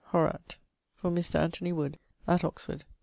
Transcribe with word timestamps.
HORAT 0.05 0.57
For 0.95 1.11
Mr. 1.11 1.35
Anthony 1.35 1.71
Wood 1.71 1.99
at 2.27 2.43
Oxford.' 2.43 2.85